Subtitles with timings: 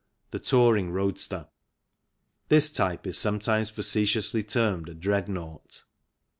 [0.31, 1.45] The touring roadster.
[2.49, 5.83] This type is sometimes facetiously termed a Dreadnought.